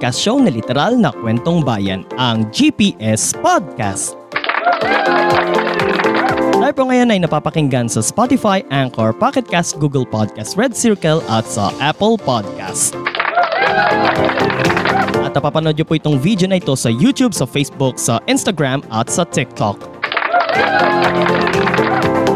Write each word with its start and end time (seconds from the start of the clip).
Podcast 0.00 0.24
show 0.24 0.40
na 0.40 0.48
literal 0.48 0.96
na 0.96 1.12
kwentong 1.12 1.60
bayan, 1.60 2.08
ang 2.16 2.48
GPS 2.56 3.36
Podcast. 3.36 4.16
Tayo 6.56 6.72
po 6.72 6.88
ngayon 6.88 7.12
ay 7.12 7.20
napapakinggan 7.20 7.84
sa 7.84 8.00
Spotify, 8.00 8.64
Anchor, 8.72 9.12
Pocket 9.12 9.44
Cast, 9.44 9.76
Google 9.76 10.08
Podcast, 10.08 10.56
Red 10.56 10.72
Circle 10.72 11.20
at 11.28 11.44
sa 11.44 11.68
Apple 11.84 12.16
Podcast. 12.16 12.96
At 15.20 15.36
napapanood 15.36 15.76
nyo 15.76 15.84
po 15.84 15.92
itong 16.00 16.16
video 16.16 16.48
na 16.48 16.56
ito 16.56 16.72
sa 16.72 16.88
YouTube, 16.88 17.36
sa 17.36 17.44
Facebook, 17.44 18.00
sa 18.00 18.24
Instagram 18.24 18.80
at 18.88 19.12
sa 19.12 19.28
TikTok. 19.28 19.76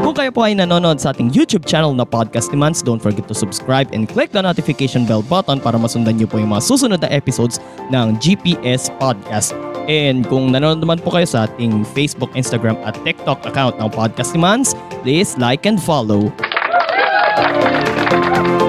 Kung 0.04 0.12
kayo 0.12 0.28
po 0.36 0.44
ay 0.44 0.52
nanonood 0.52 1.00
sa 1.00 1.16
ating 1.16 1.32
YouTube 1.32 1.64
channel 1.64 1.96
na 1.96 2.04
Podcast 2.04 2.52
Demands, 2.52 2.84
don't 2.84 3.00
forget 3.00 3.24
to 3.24 3.32
subscribe 3.32 3.88
and 3.96 4.04
click 4.04 4.36
the 4.36 4.44
notification 4.44 5.08
bell 5.08 5.24
button 5.24 5.56
para 5.56 5.80
masundan 5.80 6.20
nyo 6.20 6.28
po 6.28 6.36
yung 6.36 6.52
mga 6.52 6.60
susunod 6.60 7.00
na 7.00 7.08
episodes 7.08 7.56
ng 7.88 8.20
GPS 8.20 8.92
Podcast. 9.00 9.56
And 9.88 10.28
kung 10.28 10.52
nanonood 10.52 10.84
naman 10.84 11.00
po 11.00 11.08
kayo 11.08 11.24
sa 11.24 11.48
ating 11.48 11.88
Facebook, 11.96 12.28
Instagram 12.36 12.76
at 12.84 13.00
TikTok 13.00 13.48
account 13.48 13.80
ng 13.80 13.88
Podcast 13.88 14.36
Demands, 14.36 14.76
please 15.00 15.40
like 15.40 15.64
and 15.64 15.80
follow. 15.80 16.28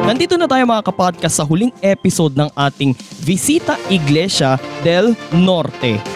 Nandito 0.07 0.39
na 0.39 0.47
tayo 0.47 0.63
mga 0.63 0.87
kapodcast 0.87 1.35
sa 1.35 1.43
huling 1.43 1.75
episode 1.83 2.39
ng 2.39 2.47
ating 2.55 2.95
Visita 3.27 3.75
Iglesia 3.91 4.55
del 4.87 5.11
Norte 5.35 6.14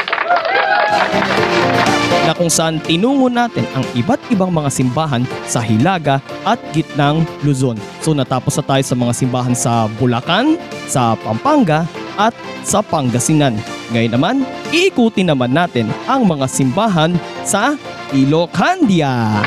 na 2.30 2.38
kung 2.38 2.54
saan 2.54 2.78
tinungo 2.78 3.26
natin 3.26 3.66
ang 3.74 3.82
iba't 3.98 4.22
ibang 4.30 4.54
mga 4.54 4.70
simbahan 4.70 5.26
sa 5.50 5.66
Hilaga 5.66 6.22
at 6.46 6.62
gitnang 6.78 7.26
Luzon. 7.42 7.74
So 8.06 8.14
natapos 8.14 8.54
na 8.62 8.70
tayo 8.70 8.84
sa 8.86 8.94
mga 8.94 9.14
simbahan 9.18 9.58
sa 9.58 9.90
Bulacan, 9.98 10.54
sa 10.86 11.18
Pampanga 11.18 11.90
at 12.22 12.38
sa 12.62 12.86
Pangasinan. 12.86 13.58
Ngayon 13.90 14.14
naman, 14.14 14.36
iikutin 14.70 15.34
naman 15.34 15.58
natin 15.58 15.90
ang 16.06 16.30
mga 16.30 16.46
simbahan 16.46 17.18
sa 17.42 17.74
Ilocandia. 18.14 19.42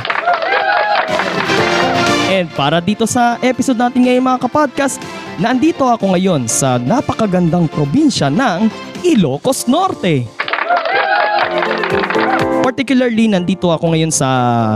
And 2.35 2.51
para 2.59 2.83
dito 2.83 3.07
sa 3.07 3.39
episode 3.47 3.79
natin 3.79 4.11
ngayon 4.11 4.27
mga 4.27 4.43
kapodcast, 4.51 4.99
nandito 5.39 5.87
ako 5.87 6.19
ngayon 6.19 6.51
sa 6.51 6.83
napakagandang 6.83 7.71
probinsya 7.71 8.27
ng 8.27 8.67
Ilocos 9.07 9.71
Norte. 9.71 10.42
Particularly 12.63 13.29
nandito 13.29 13.69
ako 13.69 13.93
ngayon 13.93 14.09
sa 14.09 14.31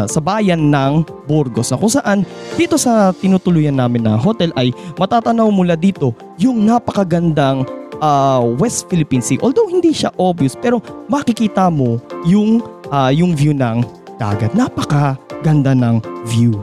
sa 0.04 0.20
bayan 0.20 0.68
ng 0.68 1.06
Burgos 1.24 1.72
na 1.72 1.80
kung 1.80 1.88
saan 1.88 2.18
dito 2.58 2.76
sa 2.76 3.14
tinutuluyan 3.16 3.72
namin 3.72 4.04
na 4.04 4.20
hotel 4.20 4.52
ay 4.58 4.74
matatanaw 5.00 5.48
mula 5.48 5.78
dito 5.78 6.12
yung 6.36 6.66
napakagandang 6.66 7.64
ah, 8.04 8.44
West 8.60 8.90
Philippine 8.92 9.24
Sea. 9.24 9.40
Although 9.40 9.70
hindi 9.72 9.96
siya 9.96 10.12
obvious 10.20 10.58
pero 10.58 10.82
makikita 11.08 11.72
mo 11.72 11.96
yung 12.28 12.60
ah, 12.92 13.08
yung 13.08 13.32
view 13.32 13.56
ng 13.56 13.80
dagat. 14.20 14.52
Napakaganda 14.52 15.72
ng 15.72 16.02
view. 16.28 16.56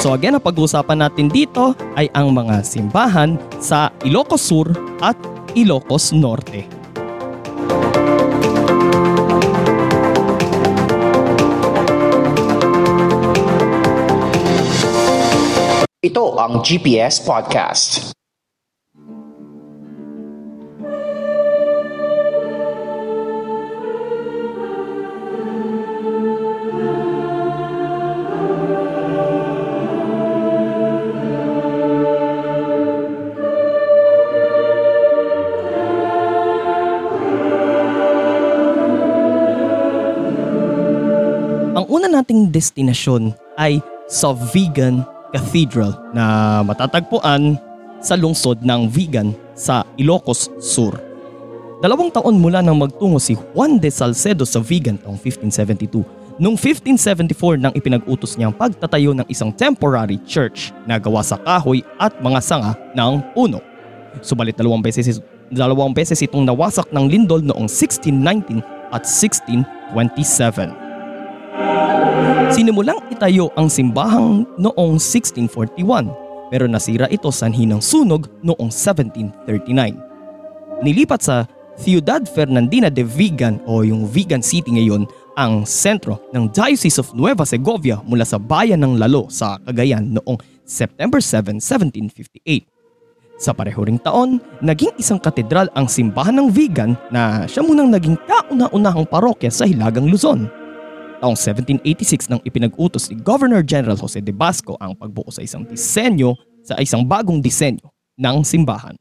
So 0.00 0.16
again, 0.16 0.32
ang 0.32 0.44
pag-uusapan 0.44 1.04
natin 1.04 1.28
dito 1.28 1.76
ay 1.92 2.08
ang 2.16 2.32
mga 2.32 2.64
simbahan 2.64 3.36
sa 3.60 3.92
Ilocos 4.00 4.40
Sur 4.40 4.72
at 5.04 5.16
Ilocos 5.52 6.16
Norte. 6.16 6.79
Ito 16.00 16.32
ang 16.32 16.64
GPS 16.64 17.20
Podcast. 17.20 18.16
Ang 41.76 41.84
una 41.92 42.08
nating 42.08 42.48
destinasyon 42.48 43.36
ay 43.60 43.84
sa 44.08 44.32
Vegan 44.32 45.19
Cathedral 45.30 45.94
na 46.10 46.58
matatagpuan 46.66 47.54
sa 48.00 48.16
lungsod 48.16 48.64
ng 48.64 48.90
Vigan 48.90 49.36
sa 49.54 49.84
Ilocos 50.00 50.50
Sur. 50.58 50.96
Dalawang 51.80 52.12
taon 52.12 52.36
mula 52.36 52.60
nang 52.60 52.76
magtungo 52.76 53.16
si 53.16 53.32
Juan 53.32 53.80
de 53.80 53.88
Salcedo 53.88 54.44
sa 54.44 54.60
Vigan 54.60 55.00
taong 55.00 55.16
1572. 55.16 56.04
Noong 56.40 56.56
1574 56.56 57.60
nang 57.60 57.72
ipinag-utos 57.76 58.36
niyang 58.36 58.56
pagtatayo 58.56 59.12
ng 59.12 59.28
isang 59.28 59.52
temporary 59.52 60.16
church 60.24 60.72
na 60.88 60.96
gawa 60.96 61.20
sa 61.20 61.36
kahoy 61.36 61.84
at 62.00 62.16
mga 62.20 62.40
sanga 62.40 62.72
ng 62.96 63.20
puno. 63.36 63.60
Subalit 64.24 64.56
dalawang 64.56 64.80
beses, 64.80 65.20
dalawang 65.52 65.92
beses 65.92 66.20
itong 66.24 66.48
nawasak 66.48 66.88
ng 66.88 67.04
lindol 67.12 67.44
noong 67.44 67.68
1619 67.68 68.64
at 68.88 69.04
1627. 69.04 70.79
Sinimulang 72.50 72.98
itayo 73.08 73.48
ang 73.54 73.70
simbahang 73.70 74.42
noong 74.58 74.98
1641 74.98 76.10
pero 76.50 76.66
nasira 76.66 77.06
ito 77.06 77.30
sanhi 77.30 77.64
ng 77.64 77.78
sunog 77.78 78.26
noong 78.42 78.68
1739. 78.68 80.82
Nilipat 80.82 81.20
sa 81.22 81.46
Ciudad 81.80 82.20
Fernandina 82.26 82.90
de 82.90 83.06
Vigan 83.06 83.62
o 83.64 83.86
yung 83.86 84.04
Vigan 84.04 84.44
City 84.44 84.74
ngayon 84.74 85.06
ang 85.38 85.64
sentro 85.64 86.20
ng 86.34 86.52
Diocese 86.52 87.00
of 87.00 87.14
Nueva 87.16 87.48
Segovia 87.48 88.02
mula 88.04 88.26
sa 88.26 88.36
bayan 88.36 88.84
ng 88.84 89.00
Lalo 89.00 89.30
sa 89.32 89.56
Cagayan 89.64 90.12
noong 90.12 90.36
September 90.66 91.22
7, 91.22 91.56
1758. 91.56 92.68
Sa 93.40 93.56
pareho 93.56 93.80
ring 93.80 93.96
taon, 93.96 94.36
naging 94.60 94.92
isang 95.00 95.16
katedral 95.16 95.72
ang 95.72 95.88
simbahan 95.88 96.36
ng 96.36 96.52
Vigan 96.52 96.92
na 97.08 97.48
siya 97.48 97.64
munang 97.64 97.88
naging 97.88 98.20
kauna-unahang 98.28 99.08
parokya 99.08 99.48
sa 99.48 99.64
Hilagang 99.64 100.12
Luzon. 100.12 100.59
Taong 101.20 101.36
1786 101.36 102.32
nang 102.32 102.40
ipinag-utos 102.48 103.12
ni 103.12 103.20
Governor 103.20 103.60
General 103.60 103.92
Jose 104.00 104.24
de 104.24 104.32
Basco 104.32 104.80
ang 104.80 104.96
pagbuo 104.96 105.28
sa 105.28 105.44
isang 105.44 105.68
disenyo 105.68 106.32
sa 106.64 106.80
isang 106.80 107.04
bagong 107.04 107.44
disenyo 107.44 107.92
ng 108.16 108.40
simbahan. 108.40 108.96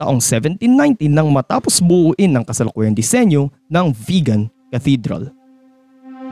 Taong 0.00 0.16
1790 0.16 1.12
nang 1.12 1.28
matapos 1.28 1.84
buuin 1.84 2.32
ng 2.32 2.40
kasalukuyang 2.40 2.96
disenyo 2.96 3.52
ng 3.68 3.92
Vegan 3.92 4.48
Cathedral. 4.72 5.28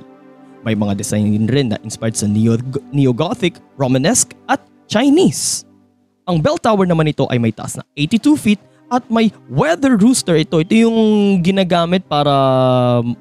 May 0.65 0.73
mga 0.73 0.97
design 0.97 1.45
rin 1.45 1.73
na 1.73 1.77
inspired 1.85 2.17
sa 2.17 2.25
Neo- 2.25 2.61
Neo-Gothic, 2.89 3.61
Romanesque 3.77 4.33
at 4.49 4.61
Chinese. 4.89 5.65
Ang 6.25 6.41
bell 6.41 6.57
tower 6.57 6.89
naman 6.89 7.05
ito 7.05 7.29
ay 7.29 7.37
may 7.37 7.53
taas 7.53 7.77
na 7.77 7.85
82 7.93 8.33
feet 8.37 8.61
at 8.89 9.05
may 9.09 9.29
weather 9.49 9.97
rooster 9.97 10.37
ito. 10.37 10.57
Ito 10.57 10.73
yung 10.73 10.97
ginagamit 11.41 12.05
para 12.09 12.33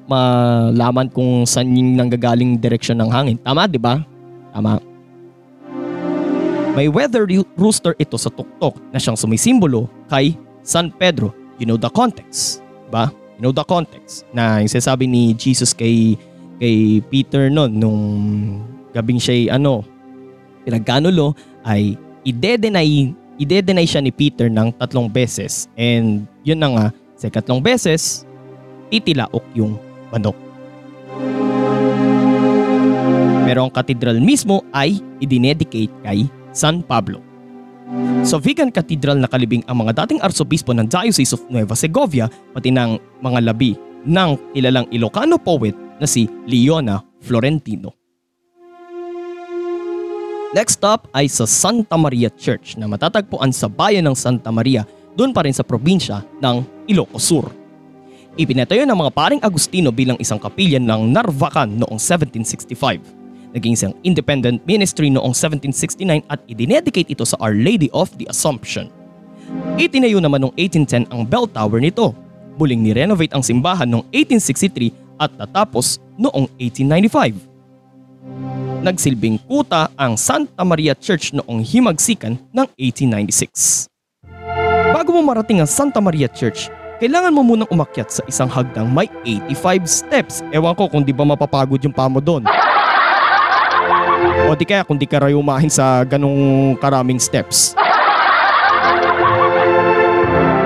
malaman 0.09 1.09
kung 1.09 1.45
saan 1.45 1.73
yung 1.73 1.97
nanggagaling 1.97 2.57
direksyon 2.57 3.01
ng 3.01 3.09
hangin. 3.13 3.37
Tama, 3.41 3.69
di 3.69 3.77
ba? 3.77 4.01
Tama. 4.53 4.81
May 6.75 6.91
weather 6.91 7.23
rooster 7.55 7.95
ito 7.95 8.17
sa 8.19 8.27
tuktok 8.27 8.75
na 8.91 8.99
siyang 8.99 9.15
sumisimbolo 9.15 9.87
kay 10.11 10.35
San 10.65 10.89
Pedro. 10.89 11.31
You 11.61 11.69
know 11.69 11.77
the 11.77 11.93
context, 11.93 12.65
ba? 12.89 13.13
You 13.37 13.47
know 13.47 13.53
the 13.53 13.63
context 13.63 14.25
na 14.33 14.59
yung 14.59 14.71
sinasabi 14.73 15.05
ni 15.07 15.37
Jesus 15.37 15.71
kay 15.71 16.17
kay 16.59 16.99
Peter 17.07 17.47
noon 17.53 17.71
nung 17.77 18.01
gabing 18.91 19.21
siya 19.21 19.55
ano, 19.55 19.85
pinagkanulo 20.65 21.37
ay 21.63 21.95
ide-deny, 22.25 23.13
ide-deny 23.37 23.85
siya 23.85 24.01
ni 24.01 24.09
Peter 24.09 24.49
ng 24.49 24.73
tatlong 24.81 25.07
beses. 25.07 25.69
And 25.77 26.25
yun 26.41 26.59
na 26.59 26.69
nga, 26.73 26.85
sa 27.15 27.27
ikatlong 27.27 27.61
beses, 27.61 28.25
titilaok 28.89 29.43
yung 29.53 29.77
manok. 30.09 30.35
Pero 33.45 33.67
ang 33.67 33.71
katedral 33.71 34.17
mismo 34.19 34.65
ay 34.73 34.99
idinedicate 35.21 35.93
kay 36.01 36.25
San 36.55 36.81
Pablo. 36.81 37.34
Sa 38.25 38.41
Vegan 38.41 38.73
Cathedral 38.73 39.21
nakalibing 39.21 39.61
ang 39.69 39.85
mga 39.85 40.05
dating 40.05 40.17
arsobispo 40.25 40.73
ng 40.73 40.89
Diocese 40.89 41.37
of 41.37 41.45
Nueva 41.53 41.77
Segovia 41.77 42.25
pati 42.57 42.73
ng 42.73 42.97
mga 43.21 43.39
labi 43.45 43.77
ng 44.05 44.29
kilalang 44.57 44.89
Ilocano 44.89 45.37
poet 45.37 45.77
na 46.01 46.09
si 46.09 46.25
Leona 46.49 47.05
Florentino. 47.21 47.93
Next 50.57 50.81
stop 50.81 51.11
ay 51.11 51.29
sa 51.29 51.45
Santa 51.45 51.99
Maria 51.99 52.31
Church 52.33 52.79
na 52.79 52.89
matatagpuan 52.89 53.51
sa 53.51 53.69
bayan 53.69 54.07
ng 54.09 54.15
Santa 54.17 54.49
Maria 54.49 54.87
doon 55.13 55.35
pa 55.35 55.45
rin 55.45 55.53
sa 55.53 55.67
probinsya 55.67 56.25
ng 56.41 56.89
Ilocos 56.89 57.21
Sur. 57.21 57.45
Ipinatayo 58.35 58.83
ng 58.83 58.99
mga 58.99 59.11
paring 59.15 59.41
Agustino 59.43 59.95
bilang 59.95 60.19
isang 60.19 60.35
kapilya 60.35 60.75
ng 60.75 61.07
Narvacan 61.07 61.71
noong 61.71 61.99
1765 61.99 63.14
Naging 63.55 63.71
isang 63.71 63.95
independent 64.03 64.59
ministry 64.67 65.07
noong 65.07 65.31
1769 65.31 66.27
at 66.27 66.43
idinedicate 66.51 67.07
ito 67.07 67.23
sa 67.23 67.39
Our 67.39 67.55
Lady 67.55 67.87
of 67.95 68.11
the 68.19 68.27
Assumption. 68.27 68.91
Itinayo 69.79 70.19
naman 70.19 70.43
noong 70.43 70.51
1810 70.59 71.07
ang 71.07 71.23
bell 71.23 71.47
tower 71.47 71.79
nito. 71.79 72.11
Muling 72.59 72.83
ni-renovate 72.83 73.31
ang 73.31 73.39
simbahan 73.39 73.87
noong 73.87 74.03
1863 74.11 74.91
at 75.23 75.31
natapos 75.39 76.03
noong 76.19 76.51
1895. 76.59 77.39
Nagsilbing 78.83 79.39
kuta 79.47 79.87
ang 79.95 80.19
Santa 80.19 80.67
Maria 80.67 80.91
Church 80.91 81.31
noong 81.31 81.63
himagsikan 81.63 82.35
ng 82.51 82.67
1896. 82.75 83.87
Bago 84.91 85.15
mo 85.15 85.23
marating 85.23 85.63
ang 85.63 85.69
Santa 85.71 86.03
Maria 86.03 86.27
Church, 86.27 86.67
kailangan 86.99 87.31
mo 87.31 87.39
munang 87.39 87.71
umakyat 87.71 88.11
sa 88.11 88.21
isang 88.27 88.51
hagdang 88.51 88.91
may 88.91 89.07
85 89.23 89.87
steps. 89.87 90.43
Ewan 90.51 90.75
ko 90.75 90.91
kung 90.91 91.07
di 91.07 91.15
ba 91.15 91.23
mapapagod 91.23 91.79
yung 91.79 91.95
pamo 91.95 92.19
doon. 92.19 92.43
O 94.45 94.53
di 94.53 94.65
kaya 94.65 94.85
kung 94.85 94.97
di 94.97 95.07
ka 95.09 95.21
rayumahin 95.21 95.69
sa 95.69 96.05
ganong 96.05 96.75
karaming 96.77 97.17
steps. 97.21 97.73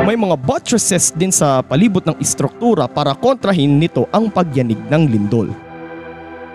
May 0.09 0.17
mga 0.17 0.41
buttresses 0.41 1.13
din 1.13 1.29
sa 1.29 1.61
palibot 1.61 2.01
ng 2.01 2.17
istruktura 2.17 2.89
para 2.89 3.13
kontrahin 3.13 3.77
nito 3.77 4.09
ang 4.09 4.27
pagyanig 4.33 4.81
ng 4.89 5.03
lindol. 5.05 5.53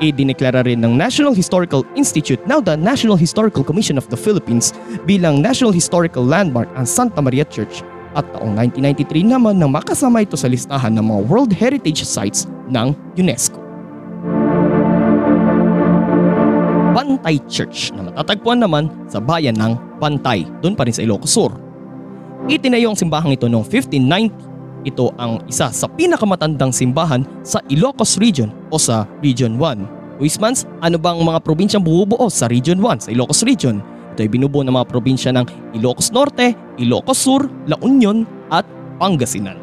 Idineklara 0.02 0.66
rin 0.66 0.82
ng 0.82 0.98
National 0.98 1.38
Historical 1.38 1.86
Institute 1.94 2.42
now 2.50 2.58
the 2.58 2.74
National 2.74 3.14
Historical 3.14 3.62
Commission 3.62 3.94
of 3.94 4.10
the 4.10 4.18
Philippines 4.18 4.74
bilang 5.06 5.38
National 5.38 5.70
Historical 5.70 6.26
Landmark 6.26 6.66
ang 6.74 6.82
Santa 6.82 7.22
Maria 7.22 7.46
Church 7.46 7.86
at 8.18 8.26
taong 8.34 8.58
1993 8.58 9.22
naman 9.22 9.54
na 9.58 9.70
makasama 9.70 10.26
ito 10.26 10.34
sa 10.34 10.50
listahan 10.50 10.90
ng 10.98 11.06
mga 11.06 11.20
World 11.30 11.52
Heritage 11.54 12.02
Sites 12.02 12.50
ng 12.70 12.90
UNESCO. 13.14 13.63
Bantay 17.24 17.40
Church 17.48 17.88
na 17.96 18.04
matatagpuan 18.04 18.60
naman 18.60 18.92
sa 19.08 19.16
bayan 19.16 19.56
ng 19.56 19.72
Bantay, 19.96 20.44
doon 20.60 20.76
pa 20.76 20.84
rin 20.84 20.92
sa 20.92 21.00
Ilocos 21.00 21.32
Sur. 21.32 21.56
Itinayo 22.52 22.92
ang 22.92 22.98
simbahang 23.00 23.32
ito 23.32 23.48
noong 23.48 23.64
1590. 23.64 24.84
Ito 24.84 25.16
ang 25.16 25.40
isa 25.48 25.72
sa 25.72 25.88
pinakamatandang 25.88 26.68
simbahan 26.68 27.24
sa 27.40 27.64
Ilocos 27.72 28.20
Region 28.20 28.52
o 28.68 28.76
sa 28.76 29.08
Region 29.24 29.56
1. 29.56 30.20
Wismans, 30.20 30.68
ano 30.84 31.00
bang 31.00 31.16
mga 31.16 31.40
probinsyang 31.40 31.80
bumubuo 31.80 32.28
sa 32.28 32.44
Region 32.52 32.76
1 32.76 33.08
sa 33.08 33.10
Ilocos 33.16 33.40
Region? 33.48 33.80
Ito 34.12 34.20
ay 34.20 34.28
binubuo 34.28 34.60
ng 34.60 34.76
mga 34.76 34.84
probinsya 34.92 35.32
ng 35.32 35.48
Ilocos 35.72 36.12
Norte, 36.12 36.52
Ilocos 36.76 37.16
Sur, 37.16 37.48
La 37.64 37.80
Union 37.80 38.28
at 38.52 38.68
Pangasinan. 39.00 39.56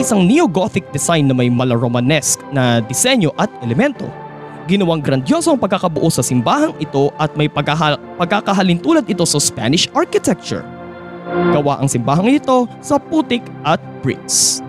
Isang 0.00 0.24
neo-Gothic 0.24 0.88
design 0.96 1.28
na 1.28 1.36
may 1.36 1.52
mala-Romanesque 1.52 2.40
na 2.56 2.80
disenyo 2.80 3.36
at 3.36 3.52
elemento 3.60 4.23
Ginawang 4.64 5.04
grandyoso 5.04 5.52
ang 5.52 5.60
pagkakabuo 5.60 6.08
sa 6.08 6.24
simbahang 6.24 6.72
ito 6.80 7.12
at 7.20 7.36
may 7.36 7.52
pagkahal- 7.52 8.00
pagkakahalintulad 8.16 9.04
ito 9.04 9.20
sa 9.28 9.36
Spanish 9.36 9.92
architecture. 9.92 10.64
Gawa 11.52 11.84
ang 11.84 11.88
simbahang 11.88 12.32
ito 12.32 12.64
sa 12.80 12.96
putik 12.96 13.44
at 13.60 13.76
bricks. 14.00 14.64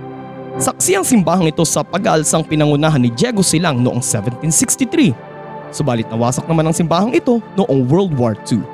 Saksi 0.60 1.00
ang 1.00 1.08
simbahang 1.08 1.48
ito 1.48 1.64
sa 1.64 1.80
pag-aalsang 1.80 2.44
pinangunahan 2.44 3.00
ni 3.00 3.08
Diego 3.08 3.40
Silang 3.40 3.80
noong 3.80 4.04
1763. 4.04 5.16
Subalit 5.72 6.12
nawasak 6.12 6.44
naman 6.44 6.68
ang 6.68 6.76
simbahang 6.76 7.16
ito 7.16 7.40
noong 7.56 7.88
World 7.88 8.20
War 8.20 8.36
II. 8.52 8.68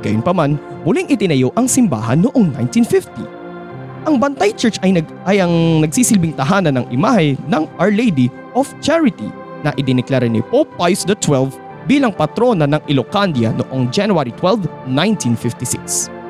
Gayunpaman, 0.00 0.56
muling 0.88 1.12
itinayo 1.12 1.52
ang 1.52 1.68
simbahan 1.68 2.24
noong 2.24 2.48
1950. 2.56 4.08
Ang 4.08 4.16
Bantay 4.16 4.56
Church 4.56 4.80
ay, 4.80 4.96
nag, 4.96 5.04
ay 5.28 5.44
ang 5.44 5.84
nagsisilbing 5.84 6.32
tahanan 6.32 6.80
ng 6.80 6.86
imahe 6.96 7.36
ng 7.44 7.68
Our 7.76 7.92
Lady 7.92 8.32
of 8.56 8.72
Charity 8.80 9.41
na 9.62 9.74
idineklara 9.78 10.26
ni 10.26 10.42
Pope 10.42 10.70
Pius 10.78 11.06
XII 11.06 11.50
bilang 11.86 12.14
patrona 12.14 12.66
ng 12.66 12.82
Ilocandia 12.86 13.50
noong 13.54 13.90
January 13.90 14.30
12, 14.38 14.66
1956. 14.90 16.22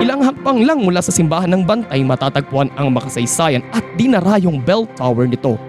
Ilang 0.00 0.24
hakbang 0.24 0.64
lang 0.64 0.80
mula 0.80 1.04
sa 1.04 1.12
simbahan 1.12 1.52
ng 1.52 1.62
Bantay 1.68 2.00
matatagpuan 2.00 2.72
ang 2.80 2.88
makasaysayan 2.92 3.60
at 3.76 3.84
dinarayong 4.00 4.56
bell 4.64 4.88
tower 4.96 5.28
nito. 5.28 5.60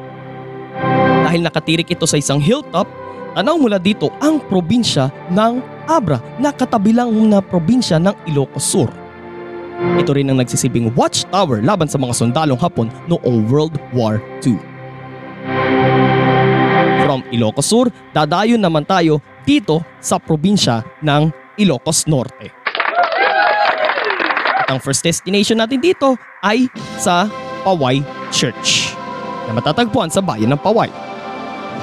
Dahil 1.28 1.44
nakatirik 1.44 1.92
ito 1.92 2.08
sa 2.08 2.16
isang 2.16 2.40
hilltop, 2.40 2.88
tanaw 3.36 3.60
mula 3.60 3.76
dito 3.76 4.08
ang 4.24 4.40
probinsya 4.48 5.12
ng 5.32 5.60
Abra 5.92 6.24
na 6.40 6.56
katabilang 6.56 7.12
na 7.28 7.44
probinsya 7.44 8.00
ng 8.00 8.16
Ilocos 8.32 8.64
Sur. 8.64 8.88
Ito 10.00 10.16
rin 10.16 10.32
ang 10.32 10.40
nagsisibing 10.40 10.94
watchtower 10.96 11.60
laban 11.60 11.90
sa 11.90 12.00
mga 12.00 12.14
sundalong 12.16 12.60
Hapon 12.60 12.88
noong 13.12 13.50
World 13.52 13.76
War 13.92 14.24
II. 14.46 14.71
From 17.12 17.28
Ilocos 17.28 17.68
Sur, 17.68 17.92
dadayon 18.16 18.64
naman 18.64 18.88
tayo 18.88 19.20
dito 19.44 19.84
sa 20.00 20.16
probinsya 20.16 20.80
ng 21.04 21.28
Ilocos 21.60 22.08
Norte. 22.08 22.56
At 24.56 24.72
ang 24.72 24.80
first 24.80 25.04
destination 25.04 25.60
natin 25.60 25.84
dito 25.84 26.16
ay 26.40 26.72
sa 26.96 27.28
Paway 27.68 28.00
Church 28.32 28.96
na 29.44 29.60
matatagpuan 29.60 30.08
sa 30.08 30.24
bayan 30.24 30.56
ng 30.56 30.62
Paway. 30.64 30.88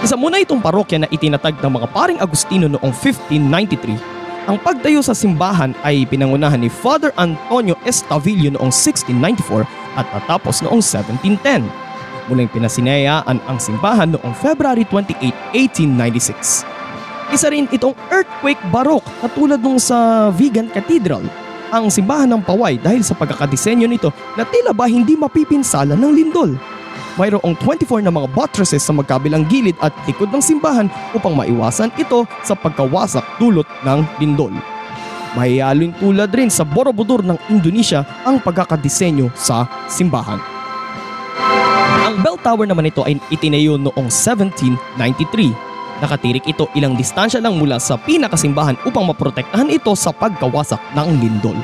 Isa 0.00 0.16
muna 0.16 0.40
itong 0.40 0.64
parokya 0.64 1.04
na 1.04 1.12
itinatag 1.12 1.60
ng 1.60 1.76
mga 1.76 1.92
paring 1.92 2.24
Agustino 2.24 2.64
noong 2.64 2.96
1593 2.96 4.48
ang 4.48 4.56
pagtayo 4.56 5.04
sa 5.04 5.12
simbahan 5.12 5.76
ay 5.84 6.08
pinangunahan 6.08 6.56
ni 6.56 6.72
Father 6.72 7.12
Antonio 7.20 7.76
Estavillo 7.84 8.56
noong 8.56 8.72
1694 8.72 9.68
at 9.92 10.08
natapos 10.08 10.64
noong 10.64 10.80
1710. 10.80 11.87
Muling 12.28 12.52
pinasinayaan 12.52 13.40
ang 13.48 13.56
simbahan 13.56 14.12
noong 14.12 14.36
February 14.36 14.84
28, 14.84 15.56
1896. 15.56 16.68
Isa 17.32 17.48
rin 17.48 17.64
itong 17.72 17.96
earthquake 18.12 18.60
baroque 18.68 19.08
katulad 19.24 19.60
nung 19.60 19.80
sa 19.80 20.28
Vegan 20.32 20.68
Cathedral. 20.68 21.24
Ang 21.72 21.88
simbahan 21.92 22.28
ng 22.32 22.44
Paway 22.44 22.80
dahil 22.80 23.04
sa 23.04 23.16
pagkakadisenyo 23.16 23.88
nito 23.88 24.12
na 24.36 24.44
tila 24.44 24.72
ba 24.72 24.88
hindi 24.88 25.16
mapipinsala 25.16 25.96
ng 25.96 26.12
lindol. 26.12 26.56
Mayroong 27.20 27.56
24 27.60 28.04
na 28.04 28.12
mga 28.12 28.28
buttresses 28.32 28.84
sa 28.84 28.92
magkabilang 28.92 29.48
gilid 29.48 29.76
at 29.80 29.92
likod 30.04 30.32
ng 30.32 30.40
simbahan 30.40 30.88
upang 31.12 31.32
maiwasan 31.36 31.92
ito 31.96 32.28
sa 32.44 32.56
pagkawasak 32.56 33.24
dulot 33.40 33.68
ng 33.84 34.00
lindol. 34.20 34.52
Mahiyalin 35.36 35.92
tulad 36.00 36.32
rin 36.32 36.48
sa 36.48 36.64
Borobudur 36.64 37.20
ng 37.20 37.36
Indonesia 37.52 38.04
ang 38.24 38.40
pagkakadisenyo 38.40 39.28
sa 39.36 39.68
simbahan. 39.90 40.57
Ang 42.08 42.24
bell 42.24 42.40
tower 42.40 42.64
naman 42.64 42.88
ito 42.88 43.04
ay 43.04 43.20
itinayo 43.28 43.76
noong 43.76 44.08
1793. 44.08 46.00
Nakatirik 46.00 46.48
ito 46.48 46.64
ilang 46.72 46.96
distansya 46.96 47.36
lang 47.36 47.60
mula 47.60 47.76
sa 47.76 48.00
pinakasimbahan 48.00 48.80
upang 48.88 49.04
maprotektahan 49.12 49.68
ito 49.68 49.92
sa 49.92 50.08
pagkawasak 50.16 50.80
ng 50.96 51.08
lindol. 51.20 51.58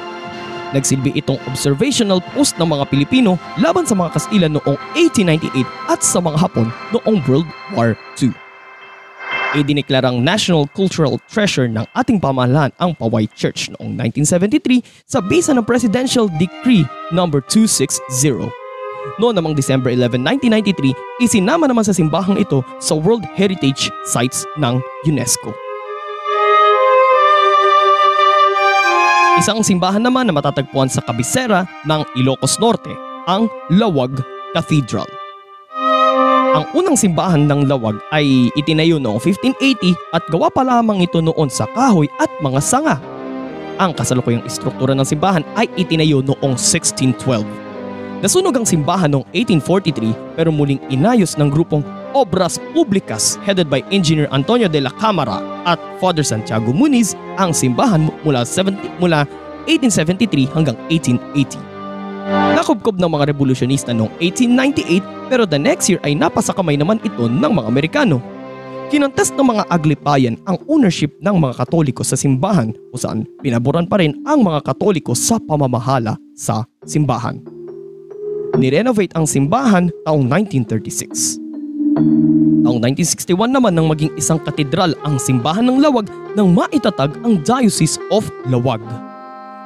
Nagsilbi 0.76 1.16
itong 1.16 1.40
observational 1.48 2.20
post 2.36 2.60
ng 2.60 2.68
mga 2.68 2.84
Pilipino 2.92 3.40
laban 3.56 3.88
sa 3.88 3.96
mga 3.96 4.20
Kastila 4.20 4.52
noong 4.52 4.76
1898 4.92 5.64
at 5.88 6.04
sa 6.04 6.20
mga 6.20 6.36
Hapon 6.36 6.68
noong 6.92 7.24
World 7.24 7.48
War 7.72 7.96
II. 8.20 8.36
Idineklarang 9.56 10.20
National 10.20 10.68
Cultural 10.76 11.16
Treasure 11.24 11.72
ng 11.72 11.88
ating 11.96 12.20
pamahalaan 12.20 12.74
ang 12.76 12.92
Paway 12.92 13.32
Church 13.32 13.72
noong 13.72 13.96
1973 13.96 15.08
sa 15.08 15.24
bisa 15.24 15.56
ng 15.56 15.64
Presidential 15.64 16.28
Decree 16.36 16.84
No. 17.16 17.32
260. 17.32 18.63
Noong 19.20 19.37
namang 19.37 19.54
December 19.54 19.92
11, 19.92 20.25
1993, 20.49 21.20
isinama 21.20 21.68
naman 21.68 21.84
sa 21.84 21.92
simbahang 21.92 22.40
ito 22.40 22.64
sa 22.80 22.96
World 22.96 23.23
Heritage 23.37 23.92
Sites 24.08 24.49
ng 24.56 24.80
UNESCO. 25.04 25.52
Isang 29.34 29.61
simbahan 29.66 30.00
naman 30.00 30.30
na 30.30 30.32
matatagpuan 30.32 30.88
sa 30.88 31.04
kabisera 31.04 31.68
ng 31.84 32.00
Ilocos 32.16 32.56
Norte, 32.62 32.94
ang 33.28 33.50
Lawag 33.68 34.25
Cathedral. 34.56 35.11
Ang 36.54 36.64
unang 36.70 36.94
simbahan 36.94 37.50
ng 37.50 37.66
Lawag 37.66 37.99
ay 38.14 38.49
itinayo 38.54 39.02
noong 39.02 39.18
1580 39.18 40.14
at 40.14 40.23
gawa 40.30 40.49
pa 40.49 40.62
lamang 40.62 41.02
ito 41.02 41.18
noon 41.18 41.50
sa 41.50 41.66
kahoy 41.75 42.06
at 42.23 42.30
mga 42.38 42.62
sanga. 42.62 42.96
Ang 43.82 43.90
kasalukuyang 43.90 44.46
istruktura 44.46 44.94
ng 44.94 45.02
simbahan 45.02 45.42
ay 45.58 45.66
itinayo 45.75 46.23
noong 46.23 46.54
1612. 46.54 47.74
Nasunog 48.25 48.57
ang 48.57 48.64
simbahan 48.64 49.12
noong 49.12 49.28
1843 49.37 50.40
pero 50.40 50.49
muling 50.49 50.81
inayos 50.88 51.37
ng 51.37 51.52
grupong 51.52 51.85
Obras 52.16 52.57
Publicas 52.73 53.37
headed 53.45 53.69
by 53.69 53.85
Engineer 53.93 54.33
Antonio 54.33 54.64
de 54.64 54.81
la 54.81 54.88
Camara 54.97 55.45
at 55.69 55.76
Father 56.00 56.25
Santiago 56.25 56.73
Muniz 56.73 57.12
ang 57.37 57.52
simbahan 57.52 58.09
mula, 58.25 58.49
70, 58.49 58.97
mula 58.97 59.28
1873 59.69 60.57
hanggang 60.57 60.73
1880. 60.88 61.61
Nakubkob 62.57 62.97
ng 62.97 63.12
mga 63.12 63.37
revolusyonista 63.37 63.93
noong 63.93 64.09
1898 64.16 65.28
pero 65.28 65.45
the 65.45 65.61
next 65.61 65.93
year 65.93 66.00
ay 66.00 66.16
napasa 66.16 66.57
kamay 66.57 66.81
naman 66.81 66.97
ito 67.04 67.28
ng 67.28 67.52
mga 67.61 67.69
Amerikano. 67.69 68.25
Kinontes 68.88 69.37
ng 69.37 69.52
mga 69.52 69.69
aglipayan 69.69 70.40
ang 70.49 70.57
ownership 70.64 71.12
ng 71.21 71.37
mga 71.37 71.61
katoliko 71.61 72.00
sa 72.00 72.16
simbahan 72.16 72.73
kung 72.73 73.00
saan 73.04 73.21
pinaboran 73.45 73.85
pa 73.85 74.00
rin 74.00 74.16
ang 74.25 74.40
mga 74.40 74.64
katoliko 74.64 75.12
sa 75.12 75.37
pamamahala 75.37 76.16
sa 76.33 76.64
simbahan. 76.88 77.53
Nirenovate 78.54 79.11
ang 79.18 79.26
simbahan 79.26 79.90
taong 80.06 80.30
1936. 80.30 81.42
Taong 82.64 82.78
1961 82.80 83.50
naman 83.50 83.75
nang 83.75 83.90
maging 83.90 84.14
isang 84.14 84.38
katedral 84.38 84.94
ang 85.02 85.18
simbahan 85.18 85.66
ng 85.66 85.82
Lawag 85.82 86.06
nang 86.38 86.54
maitatag 86.54 87.11
ang 87.26 87.42
Diocese 87.42 87.99
of 88.14 88.30
Lawag. 88.46 88.80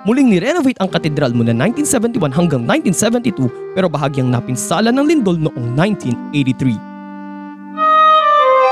Muling 0.09 0.33
ni-renovate 0.33 0.81
ang 0.81 0.89
katedral 0.89 1.37
mula 1.37 1.53
1971 1.53 2.33
hanggang 2.33 2.63
1972 2.65 3.77
pero 3.77 3.93
bahagyang 3.93 4.33
napinsala 4.33 4.89
ng 4.89 5.05
lindol 5.05 5.37
noong 5.37 5.77
1983. 5.77 6.73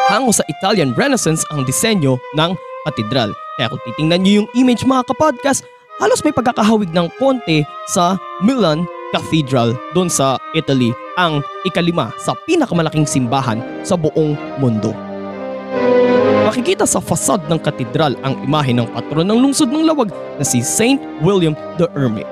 Hango 0.07 0.33
sa 0.33 0.47
Italian 0.49 0.97
Renaissance 0.97 1.45
ang 1.53 1.67
disenyo 1.67 2.17
ng 2.39 2.57
katedral. 2.89 3.37
Kaya 3.59 3.69
kung 3.69 3.83
titingnan 3.85 4.21
niyo 4.25 4.33
yung 4.41 4.51
image 4.57 4.87
mga 4.87 5.03
kapodcast, 5.13 5.67
halos 6.01 6.25
may 6.25 6.33
pagkakahawig 6.33 6.89
ng 6.95 7.11
konti 7.21 7.67
sa 7.91 8.17
Milan 8.41 8.87
Cathedral 9.17 9.73
doon 9.97 10.13
sa 10.13 10.37
Italy, 10.53 10.93
ang 11.17 11.41
ikalima 11.65 12.13
sa 12.21 12.37
pinakamalaking 12.45 13.09
simbahan 13.09 13.65
sa 13.81 13.97
buong 13.97 14.37
mundo. 14.61 14.93
Makikita 16.45 16.85
sa 16.85 17.01
fasad 17.01 17.41
ng 17.49 17.57
katedral 17.57 18.13
ang 18.21 18.37
imahe 18.45 18.77
ng 18.77 18.85
patron 18.93 19.25
ng 19.25 19.41
lungsod 19.41 19.73
ng 19.73 19.89
Lawag 19.89 20.13
na 20.37 20.45
si 20.45 20.61
Saint 20.61 21.01
William 21.25 21.57
the 21.81 21.89
Hermit. 21.97 22.29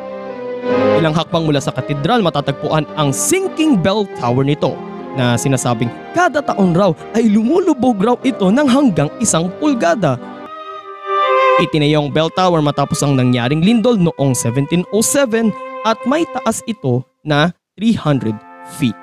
Ilang 1.00 1.17
hakbang 1.17 1.49
mula 1.49 1.57
sa 1.57 1.73
katedral 1.73 2.21
matatagpuan 2.21 2.85
ang 3.00 3.17
sinking 3.17 3.81
bell 3.81 4.05
tower 4.21 4.45
nito 4.45 4.76
na 5.17 5.41
sinasabing 5.41 5.88
kada 6.12 6.45
taon 6.45 6.76
raw 6.76 6.93
ay 7.17 7.33
lumulubog 7.33 7.97
raw 7.97 8.17
ito 8.21 8.53
ng 8.53 8.69
hanggang 8.69 9.09
isang 9.25 9.49
pulgada. 9.57 10.21
Itinayong 11.64 12.12
bell 12.12 12.29
tower 12.29 12.61
matapos 12.61 13.00
ang 13.00 13.17
nangyaring 13.17 13.64
lindol 13.64 13.97
noong 13.97 14.37
1707 14.37 15.73
at 15.85 16.00
may 16.09 16.25
taas 16.33 16.64
ito 16.64 17.05
na 17.21 17.53
300 17.76 18.33
feet. 18.81 18.97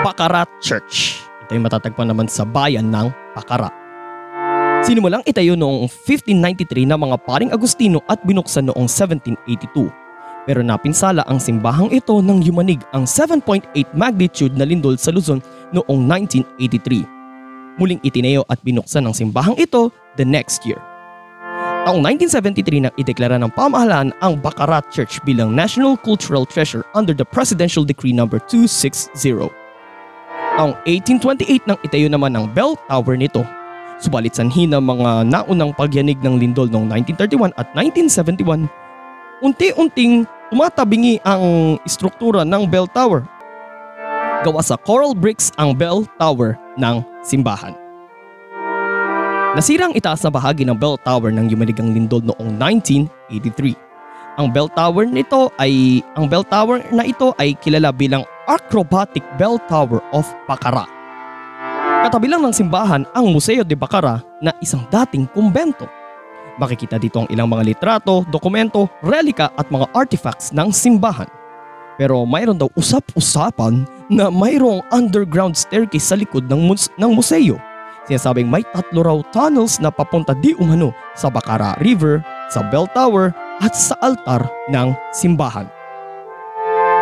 Baccarat 0.00 0.48
Church. 0.64 1.20
Ito 1.44 1.52
ay 1.52 1.60
matatagpuan 1.60 2.08
naman 2.08 2.26
sa 2.32 2.48
bayan 2.48 2.88
ng 2.88 3.12
Baccarat. 3.36 3.74
Sinimulang 4.80 5.20
itayo 5.28 5.58
noong 5.58 5.90
1593 5.90 6.88
ng 6.88 6.96
mga 6.96 7.16
paring 7.28 7.52
Agustino 7.52 8.00
at 8.08 8.22
binuksan 8.24 8.72
noong 8.72 8.88
1782. 8.88 9.92
Pero 10.48 10.64
napinsala 10.64 11.26
ang 11.28 11.36
simbahang 11.36 11.92
ito 11.92 12.24
nang 12.24 12.40
yumanig 12.40 12.80
ang 12.96 13.04
7.8 13.04 13.68
magnitude 13.92 14.56
na 14.56 14.64
lindol 14.64 14.96
sa 14.96 15.12
Luzon 15.12 15.44
noong 15.76 16.00
1983. 16.08 17.17
Muling 17.78 18.02
itinayo 18.02 18.42
at 18.50 18.58
binuksan 18.66 19.06
ang 19.06 19.14
simbahang 19.14 19.54
ito 19.54 19.94
the 20.18 20.26
next 20.26 20.66
year. 20.66 20.82
Taong 21.88 22.04
1973 22.04 22.84
nang 22.84 22.94
ideklara 23.00 23.40
ng 23.40 23.48
pamahalaan 23.54 24.12
ang 24.20 24.36
Baccarat 24.36 24.92
Church 24.92 25.22
bilang 25.24 25.56
National 25.56 25.96
Cultural 25.96 26.44
Treasure 26.44 26.84
under 26.92 27.16
the 27.16 27.24
Presidential 27.24 27.80
Decree 27.80 28.12
No. 28.12 28.28
260. 28.28 29.48
Taong 30.58 30.74
1828 30.84 31.64
nang 31.70 31.78
itayo 31.86 32.12
naman 32.12 32.36
ang 32.36 32.50
bell 32.50 32.76
tower 32.90 33.16
nito. 33.16 33.46
Subalit 34.04 34.34
sanhi 34.34 34.66
ng 34.66 34.84
mga 34.84 35.32
naunang 35.32 35.72
pagyanig 35.72 36.18
ng 36.20 36.36
lindol 36.36 36.68
noong 36.68 36.92
1931 36.92 37.56
at 37.56 37.72
1971, 37.72 38.68
unti-unting 39.40 40.28
tumatabingi 40.50 41.22
ang 41.24 41.78
istruktura 41.88 42.44
ng 42.44 42.66
bell 42.66 42.90
tower. 42.90 43.24
Gawa 44.44 44.62
sa 44.62 44.78
coral 44.78 45.18
bricks 45.18 45.50
ang 45.58 45.74
bell 45.74 46.06
tower 46.20 46.54
ng 46.78 47.02
simbahan. 47.28 47.76
Nasira 49.52 49.88
ang 49.88 49.96
itaas 49.96 50.24
na 50.24 50.32
bahagi 50.32 50.64
ng 50.64 50.76
bell 50.76 50.96
tower 51.04 51.28
ng 51.28 51.52
yumanigang 51.52 51.92
lindol 51.92 52.24
noong 52.24 52.56
1983. 52.56 53.76
Ang 54.38 54.54
bell 54.54 54.70
tower 54.70 55.02
nito 55.02 55.50
ay 55.58 55.98
ang 56.14 56.30
bell 56.30 56.46
tower 56.46 56.78
na 56.94 57.02
ito 57.02 57.34
ay 57.36 57.58
kilala 57.58 57.90
bilang 57.90 58.22
Acrobatic 58.46 59.20
Bell 59.34 59.58
Tower 59.66 59.98
of 60.14 60.24
Baccarat. 60.46 60.86
Katabi 62.06 62.30
lang 62.30 62.46
ng 62.46 62.54
simbahan 62.54 63.02
ang 63.10 63.34
Museo 63.34 63.66
de 63.66 63.74
Baccarat 63.74 64.22
na 64.38 64.54
isang 64.62 64.86
dating 64.86 65.26
kumbento. 65.34 65.90
Makikita 66.62 66.94
dito 66.94 67.26
ang 67.26 67.28
ilang 67.34 67.50
mga 67.50 67.66
litrato, 67.66 68.22
dokumento, 68.30 68.86
relika 69.02 69.50
at 69.58 69.66
mga 69.74 69.90
artifacts 69.90 70.54
ng 70.54 70.70
simbahan. 70.70 71.26
Pero 71.98 72.22
mayroon 72.22 72.62
daw 72.62 72.70
usap-usapan 72.78 73.82
na 74.08 74.32
mayroong 74.32 74.84
underground 74.92 75.56
staircase 75.56 76.08
sa 76.08 76.16
likod 76.16 76.48
ng, 76.48 76.68
mus- 76.68 76.92
ng 76.96 77.12
museo. 77.12 77.60
Sinasabing 78.08 78.48
may 78.48 78.64
tatlo 78.72 79.04
raw 79.04 79.18
tunnels 79.36 79.76
na 79.84 79.92
papunta 79.92 80.32
di 80.32 80.56
umano 80.56 80.96
sa 81.12 81.28
Baccarat 81.28 81.76
River, 81.84 82.24
sa 82.48 82.64
Bell 82.72 82.88
Tower 82.96 83.36
at 83.60 83.76
sa 83.76 83.92
altar 84.00 84.48
ng 84.72 84.96
simbahan. 85.12 85.68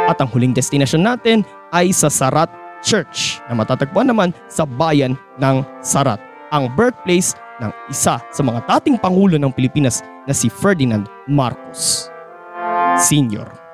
At 0.07 0.19
ang 0.19 0.31
huling 0.31 0.55
destinasyon 0.55 1.03
natin 1.03 1.39
ay 1.71 1.95
sa 1.95 2.11
Sarat 2.11 2.51
Church 2.83 3.43
na 3.51 3.55
matatagpuan 3.59 4.11
naman 4.11 4.31
sa 4.51 4.67
bayan 4.67 5.15
ng 5.39 5.63
Sarat, 5.83 6.19
ang 6.55 6.71
birthplace 6.75 7.35
ng 7.63 7.73
isa 7.91 8.19
sa 8.21 8.43
mga 8.43 8.63
dating 8.79 9.01
Pangulo 9.01 9.39
ng 9.41 9.51
Pilipinas 9.55 10.03
na 10.27 10.35
si 10.35 10.51
Ferdinand 10.51 11.09
Marcos 11.27 12.11
Sr. 13.01 13.65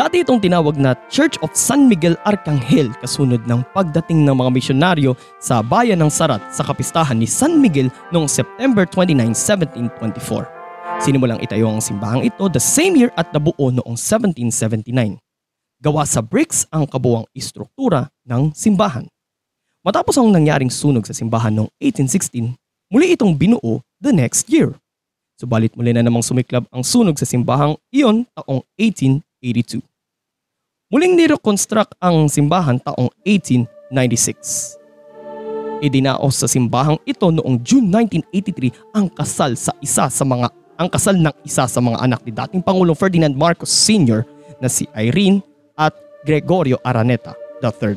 Dati 0.00 0.24
itong 0.24 0.40
tinawag 0.40 0.80
na 0.80 0.96
Church 1.12 1.36
of 1.44 1.52
San 1.52 1.84
Miguel 1.84 2.16
Arcangel 2.24 2.88
kasunod 3.04 3.44
ng 3.44 3.60
pagdating 3.76 4.24
ng 4.24 4.32
mga 4.32 4.48
misyonaryo 4.48 5.12
sa 5.36 5.60
bayan 5.60 6.00
ng 6.00 6.08
Sarat 6.08 6.40
sa 6.56 6.64
kapistahan 6.64 7.20
ni 7.20 7.28
San 7.28 7.60
Miguel 7.60 7.92
noong 8.08 8.24
September 8.24 8.88
29, 8.88 9.36
1724. 9.36 11.04
Sinimulang 11.04 11.36
itayo 11.44 11.68
ang 11.68 11.84
simbahang 11.84 12.24
ito 12.24 12.48
the 12.48 12.56
same 12.56 12.96
year 12.96 13.12
at 13.20 13.28
nabuo 13.36 13.68
noong 13.68 13.92
1779. 13.92 15.20
Gawa 15.84 16.08
sa 16.08 16.24
bricks 16.24 16.64
ang 16.72 16.88
kabuwang 16.88 17.28
istruktura 17.36 18.08
ng 18.24 18.56
simbahan. 18.56 19.04
Matapos 19.84 20.16
ang 20.16 20.32
nangyaring 20.32 20.72
sunog 20.72 21.04
sa 21.04 21.12
simbahan 21.12 21.52
noong 21.52 21.68
1816, 21.76 22.56
muli 22.88 23.12
itong 23.12 23.36
binuo 23.36 23.84
the 24.00 24.16
next 24.16 24.48
year. 24.48 24.72
Subalit 25.36 25.76
muli 25.76 25.92
na 25.92 26.00
namang 26.00 26.24
sumiklab 26.24 26.64
ang 26.72 26.80
sunog 26.80 27.20
sa 27.20 27.28
simbahang 27.28 27.76
iyon 27.92 28.24
taong 28.32 28.64
1882. 28.80 29.89
Muling 30.90 31.14
nireconstruct 31.14 31.94
ang 32.02 32.26
simbahan 32.26 32.74
taong 32.82 33.14
1896. 33.22 34.74
Idinaos 35.86 36.34
sa 36.34 36.50
simbahang 36.50 36.98
ito 37.06 37.30
noong 37.30 37.62
June 37.62 37.86
1983 37.86 38.98
ang 38.98 39.06
kasal 39.06 39.54
sa 39.54 39.70
isa 39.78 40.10
sa 40.10 40.24
mga 40.26 40.50
ang 40.50 40.90
kasal 40.90 41.14
ng 41.14 41.30
isa 41.46 41.70
sa 41.70 41.78
mga 41.78 41.94
anak 42.02 42.26
ni 42.26 42.34
dating 42.34 42.58
Pangulong 42.58 42.98
Ferdinand 42.98 43.30
Marcos 43.30 43.70
Sr. 43.70 44.26
na 44.58 44.66
si 44.66 44.90
Irene 44.98 45.38
at 45.78 45.94
Gregorio 46.26 46.82
Araneta 46.82 47.38
III. 47.62 47.94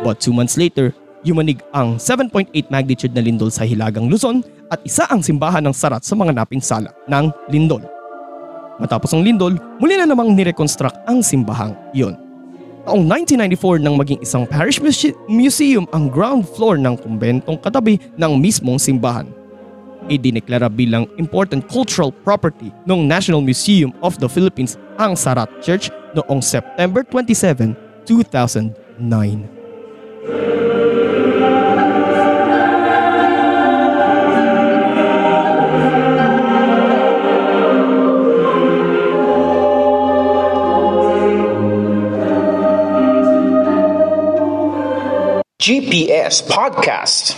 But 0.00 0.24
two 0.24 0.32
months 0.32 0.56
later, 0.56 0.96
yumanig 1.28 1.60
ang 1.76 2.00
7.8 2.00 2.72
magnitude 2.72 3.12
na 3.12 3.20
lindol 3.20 3.52
sa 3.52 3.68
Hilagang 3.68 4.08
Luzon 4.08 4.40
at 4.72 4.80
isa 4.80 5.04
ang 5.12 5.20
simbahan 5.20 5.60
ng 5.60 5.76
sarat 5.76 6.08
sa 6.08 6.16
mga 6.16 6.32
napinsala 6.32 6.88
ng 7.04 7.52
lindol. 7.52 7.97
Matapos 8.78 9.10
ang 9.10 9.26
lindol, 9.26 9.58
muli 9.82 9.98
na 9.98 10.06
namang 10.06 10.32
nireconstruct 10.38 11.02
ang 11.10 11.18
simbahang 11.18 11.74
iyon. 11.90 12.14
Taong 12.86 13.04
1994 13.04 13.84
nang 13.84 13.98
maging 13.98 14.22
isang 14.24 14.48
parish 14.48 14.80
muse- 14.80 15.12
museum 15.28 15.84
ang 15.92 16.08
ground 16.08 16.48
floor 16.56 16.80
ng 16.80 16.96
kumbentong 16.96 17.58
katabi 17.60 18.00
ng 18.16 18.32
mismong 18.38 18.80
simbahan. 18.80 19.28
Idineklara 20.08 20.72
bilang 20.72 21.04
important 21.20 21.66
cultural 21.68 22.08
property 22.08 22.72
ng 22.88 23.04
National 23.04 23.44
Museum 23.44 23.92
of 24.00 24.16
the 24.22 24.30
Philippines 24.30 24.80
ang 24.96 25.18
Sarat 25.18 25.50
Church 25.60 25.92
noong 26.16 26.40
September 26.40 27.04
27, 27.04 27.76
2009. 28.08 29.57
GPS 45.68 46.40
Podcast. 46.48 47.36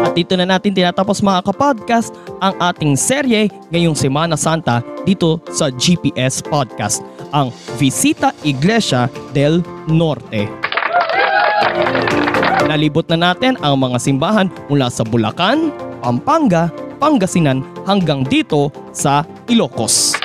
At 0.00 0.16
dito 0.16 0.40
na 0.40 0.48
natin 0.48 0.72
tinatapos 0.72 1.20
mga 1.20 1.44
kapodcast 1.52 2.16
ang 2.40 2.56
ating 2.56 2.96
serye 2.96 3.52
ngayong 3.68 3.92
Semana 3.92 4.40
Santa 4.40 4.80
dito 5.04 5.44
sa 5.52 5.68
GPS 5.68 6.40
Podcast, 6.40 7.04
ang 7.28 7.52
Visita 7.76 8.32
Iglesia 8.40 9.12
del 9.36 9.60
Norte. 9.84 10.48
Nalibot 12.64 13.04
na 13.12 13.36
natin 13.36 13.60
ang 13.60 13.76
mga 13.76 14.00
simbahan 14.00 14.48
mula 14.72 14.88
sa 14.88 15.04
Bulacan, 15.04 15.68
Pampanga, 16.00 16.72
Pangasinan 17.00 17.64
hanggang 17.88 18.20
dito 18.28 18.68
sa 18.92 19.24
Ilocos. 19.48 20.20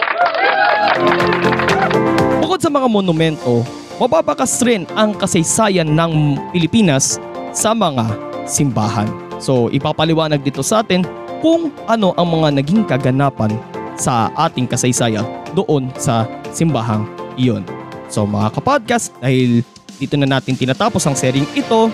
Bukod 2.44 2.60
sa 2.60 2.68
mga 2.68 2.92
monumento, 2.92 3.64
mababakas 3.96 4.60
rin 4.60 4.84
ang 4.92 5.16
kasaysayan 5.16 5.88
ng 5.88 6.36
Pilipinas 6.52 7.16
sa 7.56 7.72
mga 7.72 8.04
simbahan. 8.44 9.08
So 9.40 9.72
ipapaliwanag 9.72 10.44
dito 10.44 10.60
sa 10.60 10.84
atin 10.84 11.08
kung 11.40 11.72
ano 11.88 12.12
ang 12.20 12.28
mga 12.28 12.60
naging 12.60 12.84
kaganapan 12.84 13.56
sa 13.96 14.28
ating 14.36 14.68
kasaysayan 14.68 15.24
doon 15.56 15.88
sa 15.96 16.28
simbahang 16.52 17.08
iyon. 17.40 17.64
So 18.12 18.28
mga 18.28 18.52
kapodcast, 18.52 19.16
dahil 19.24 19.64
dito 19.96 20.20
na 20.20 20.28
natin 20.28 20.60
tinatapos 20.60 21.08
ang 21.08 21.16
sering 21.16 21.48
ito, 21.56 21.88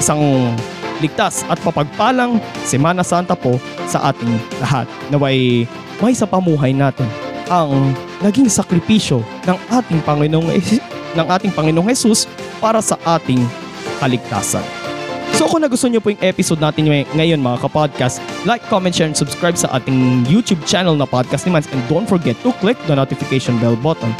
isang 0.00 0.24
ligtas 1.00 1.42
at 1.48 1.58
papagpalang 1.64 2.38
Semana 2.62 3.00
Santa 3.02 3.34
po 3.34 3.56
sa 3.88 4.12
ating 4.12 4.30
lahat. 4.60 4.86
Naway 5.08 5.64
may 6.00 6.14
sa 6.16 6.24
pamuhay 6.24 6.72
natin 6.72 7.08
ang 7.50 7.92
naging 8.24 8.48
sakripisyo 8.48 9.20
ng 9.44 9.58
ating 9.68 10.00
Panginoong 10.06 10.48
ng 11.18 11.26
ating 11.26 11.52
Panginoong 11.52 11.90
Jesus 11.90 12.30
para 12.62 12.78
sa 12.78 12.96
ating 13.04 13.42
kaligtasan. 13.98 14.62
So 15.36 15.48
kung 15.48 15.64
nagustuhan 15.64 15.96
niyo 15.96 16.04
po 16.04 16.12
yung 16.12 16.20
episode 16.20 16.60
natin 16.60 16.84
ngayon 17.16 17.40
mga 17.40 17.64
kapodcast, 17.64 18.20
like, 18.44 18.60
comment, 18.68 18.92
share, 18.92 19.08
and 19.08 19.16
subscribe 19.16 19.56
sa 19.56 19.72
ating 19.72 20.28
YouTube 20.28 20.60
channel 20.68 20.92
na 20.92 21.08
Podcast 21.08 21.48
ni 21.48 21.56
Mans 21.56 21.64
and 21.72 21.80
don't 21.88 22.04
forget 22.04 22.36
to 22.44 22.52
click 22.60 22.76
the 22.84 22.92
notification 22.92 23.56
bell 23.56 23.72
button. 23.72 24.12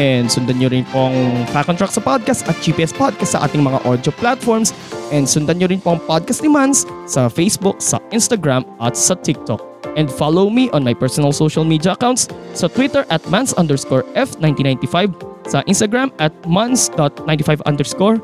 And 0.00 0.30
sundan 0.30 0.56
nyo 0.56 0.72
rin 0.72 0.88
pong 0.88 1.44
Fact 1.52 1.68
on 1.68 1.76
sa 1.76 2.00
podcast 2.00 2.48
at 2.48 2.56
GPS 2.64 2.96
Podcast 2.96 3.36
sa 3.36 3.44
ating 3.44 3.60
mga 3.60 3.84
audio 3.84 4.12
platforms. 4.16 4.72
And 5.12 5.28
sundan 5.28 5.60
nyo 5.60 5.68
rin 5.68 5.80
pong 5.80 6.00
Podcast 6.08 6.40
ni 6.40 6.48
Mans 6.48 6.88
sa 7.04 7.28
Facebook, 7.28 7.80
sa 7.82 8.00
Instagram 8.12 8.64
at 8.80 8.96
sa 8.96 9.12
TikTok. 9.18 9.60
And 9.96 10.08
follow 10.08 10.48
me 10.48 10.72
on 10.72 10.80
my 10.80 10.96
personal 10.96 11.36
social 11.36 11.68
media 11.68 11.92
accounts 11.92 12.28
sa 12.56 12.68
Twitter 12.68 13.04
at 13.12 13.20
mans 13.28 13.52
underscore 13.60 14.08
F1995, 14.16 15.12
sa 15.44 15.60
Instagram 15.68 16.08
at 16.16 16.32
mans.95 16.48 17.60
underscore, 17.68 18.16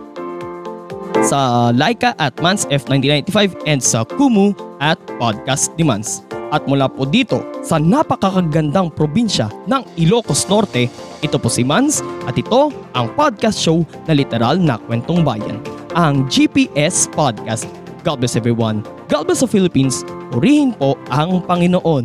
sa 1.29 1.69
Laika 1.75 2.17
at 2.17 2.33
mansf1995 2.41 3.69
and 3.69 3.83
sa 3.83 4.07
Kumu 4.07 4.57
at 4.81 4.97
Podcast 5.21 5.75
ni 5.77 5.85
Mans. 5.85 6.28
At 6.49 6.65
mula 6.65 6.89
po 6.89 7.05
dito 7.05 7.45
sa 7.61 7.77
napakakagandang 7.77 8.93
probinsya 8.97 9.53
ng 9.69 9.85
Ilocos 10.01 10.49
Norte, 10.49 10.89
ito 11.21 11.37
po 11.37 11.53
si 11.53 11.61
Mans 11.61 12.01
at 12.25 12.41
ito 12.41 12.73
ang 12.97 13.07
podcast 13.13 13.61
show 13.61 13.85
na 14.09 14.17
literal 14.17 14.57
na 14.57 14.81
kwentong 14.81 15.21
bayan, 15.21 15.61
ang 15.93 16.25
GPS 16.33 17.05
Podcast. 17.13 17.69
God 18.01 18.25
bless 18.25 18.39
everyone. 18.39 18.81
God 19.13 19.29
bless 19.29 19.45
the 19.45 19.51
Philippines. 19.51 20.07
Purihin 20.33 20.73
po 20.73 20.97
ang 21.13 21.45
Panginoon. 21.45 22.05